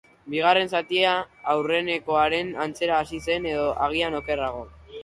Bigarren 0.33 0.69
zatia 0.77 1.11
aurrenekoaren 1.53 2.51
antzera 2.67 2.99
hasi 3.05 3.25
zen, 3.31 3.51
edo 3.55 3.71
agian 3.91 4.23
okerrago. 4.25 4.69